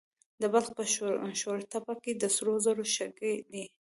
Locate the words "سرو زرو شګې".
2.35-3.33